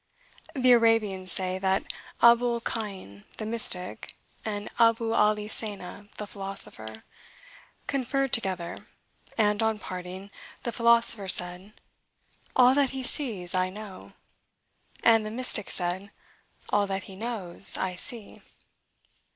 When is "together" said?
8.33-8.77